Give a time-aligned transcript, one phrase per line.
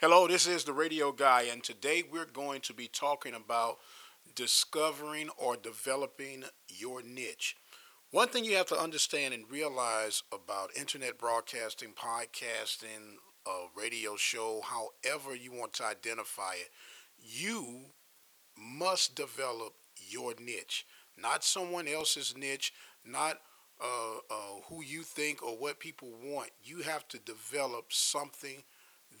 [0.00, 3.78] Hello, this is the Radio Guy, and today we're going to be talking about
[4.32, 7.56] discovering or developing your niche.
[8.12, 14.62] One thing you have to understand and realize about internet broadcasting, podcasting, a radio show,
[14.62, 16.70] however you want to identify it,
[17.18, 17.86] you
[18.56, 22.72] must develop your niche, not someone else's niche,
[23.04, 23.40] not
[23.82, 26.50] uh, uh, who you think or what people want.
[26.62, 28.62] You have to develop something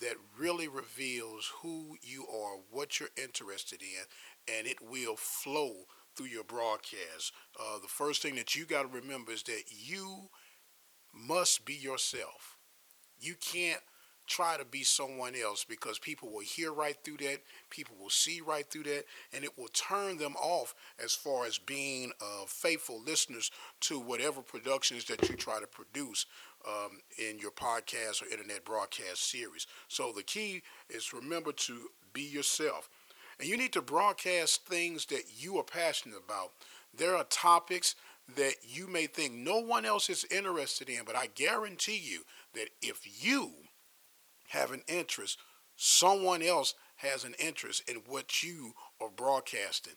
[0.00, 5.72] that really reveals who you are, what you're interested in, and it will flow
[6.16, 7.32] through your broadcast.
[7.58, 10.30] Uh, the first thing that you got to remember is that you
[11.14, 12.58] must be yourself.
[13.18, 13.80] You can't
[14.28, 17.38] try to be someone else because people will hear right through that,
[17.70, 21.58] people will see right through that, and it will turn them off as far as
[21.58, 26.26] being uh, faithful listeners to whatever productions that you try to produce
[26.66, 29.66] um, in your podcast or internet broadcast series.
[29.88, 32.88] So the key is remember to be yourself.
[33.40, 36.50] And you need to broadcast things that you are passionate about.
[36.96, 37.94] There are topics
[38.36, 42.22] that you may think no one else is interested in, but I guarantee you
[42.54, 43.52] that if you
[44.48, 45.38] have an interest,
[45.76, 49.94] someone else has an interest in what you are broadcasting.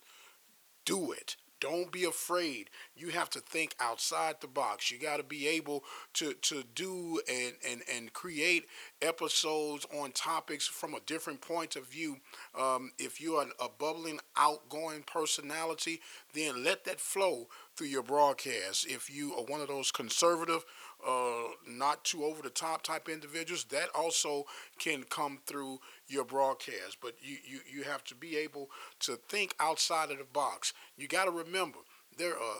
[0.86, 1.36] Do it.
[1.62, 2.72] Don't be afraid.
[2.96, 4.90] You have to think outside the box.
[4.90, 5.84] You got to be able
[6.16, 8.66] to, to do and, and, and create
[9.00, 12.18] episodes on topics from a different point of view.
[12.60, 16.02] Um, if you're a bubbling, outgoing personality,
[16.34, 18.88] then let that flow through your broadcast.
[18.88, 20.66] If you are one of those conservative,
[21.08, 24.46] uh, not too over the top type individuals, that also
[24.80, 26.98] can come through your broadcast.
[27.02, 28.70] But you, you, you have to be able
[29.02, 30.74] to think outside of the box.
[30.98, 31.80] You got to remember,
[32.18, 32.58] there are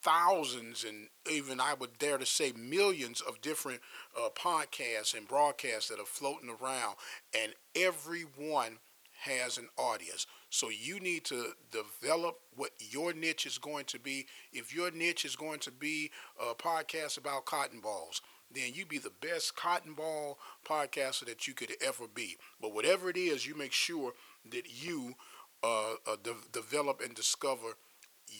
[0.00, 3.80] thousands and even I would dare to say millions of different
[4.16, 6.94] uh, podcasts and broadcasts that are floating around,
[7.36, 8.78] and everyone
[9.20, 10.26] has an audience.
[10.50, 14.26] So you need to develop what your niche is going to be.
[14.52, 18.98] If your niche is going to be a podcast about cotton balls, then you be
[18.98, 22.36] the best cotton ball podcaster that you could ever be.
[22.60, 24.12] But whatever it is, you make sure
[24.50, 25.14] that you
[25.62, 27.76] uh, uh, de- develop and discover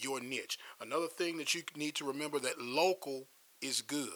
[0.00, 0.59] your niche.
[0.81, 3.27] Another thing that you need to remember that local
[3.61, 4.09] is good.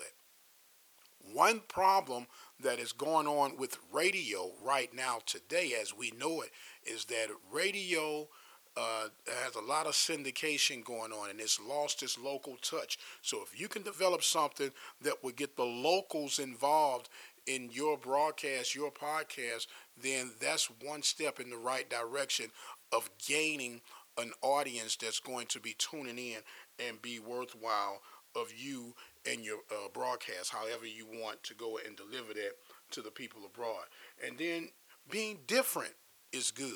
[1.32, 2.26] One problem
[2.60, 6.50] that is going on with radio right now today, as we know it,
[6.84, 8.28] is that radio
[8.76, 9.08] uh,
[9.44, 12.98] has a lot of syndication going on and it's lost its local touch.
[13.20, 14.70] So if you can develop something
[15.02, 17.08] that would get the locals involved
[17.46, 19.66] in your broadcast, your podcast,
[20.00, 22.46] then that's one step in the right direction
[22.92, 23.80] of gaining
[24.18, 26.38] an audience that's going to be tuning in
[26.78, 28.00] and be worthwhile
[28.34, 28.94] of you
[29.30, 32.52] and your uh, broadcast, however you want to go and deliver that
[32.90, 33.84] to the people abroad.
[34.26, 34.70] And then
[35.10, 35.94] being different
[36.32, 36.72] is good.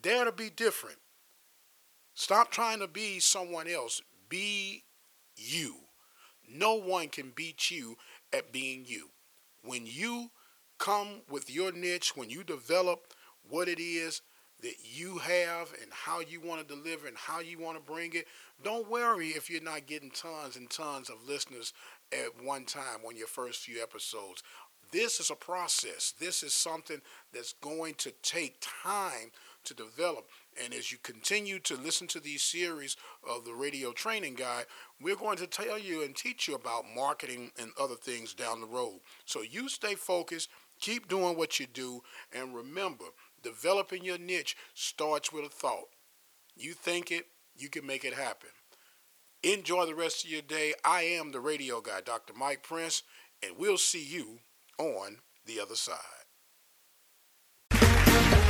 [0.00, 0.98] Dare to be different.
[2.14, 4.02] Stop trying to be someone else.
[4.28, 4.84] Be
[5.36, 5.76] you.
[6.50, 7.96] No one can beat you
[8.32, 9.10] at being you.
[9.62, 10.30] When you
[10.78, 13.12] come with your niche, when you develop
[13.48, 14.22] what it is
[14.62, 18.12] that you have and how you want to deliver and how you want to bring
[18.14, 18.26] it,
[18.62, 21.72] don't worry if you're not getting tons and tons of listeners
[22.12, 24.42] at one time on your first few episodes.
[24.90, 26.14] This is a process.
[26.18, 27.00] This is something
[27.32, 29.30] that's going to take time
[29.64, 30.26] to develop.
[30.64, 32.96] And as you continue to listen to these series
[33.28, 34.64] of the Radio Training Guide,
[35.00, 38.66] we're going to tell you and teach you about marketing and other things down the
[38.66, 39.00] road.
[39.26, 40.48] So you stay focused,
[40.80, 42.02] keep doing what you do,
[42.32, 43.04] and remember,
[43.42, 45.88] developing your niche starts with a thought.
[46.56, 47.26] You think it,
[47.56, 48.50] you can make it happen.
[49.42, 50.74] Enjoy the rest of your day.
[50.84, 52.34] I am the radio guy, Dr.
[52.34, 53.04] Mike Prince,
[53.42, 54.40] and we'll see you
[54.78, 55.96] on the other side.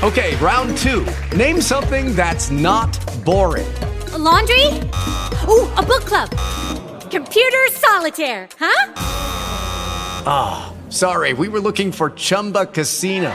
[0.02, 1.04] Okay, round two.
[1.36, 3.66] Name something that's not boring.
[4.12, 4.66] A laundry?
[5.48, 6.30] Ooh, a book club.
[7.10, 8.92] Computer solitaire, huh?
[10.24, 13.34] Ah, oh, sorry, we were looking for Chumba Casino.